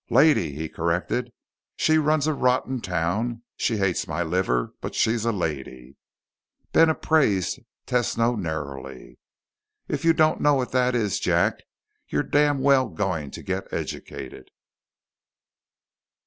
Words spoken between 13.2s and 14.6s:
to get educated."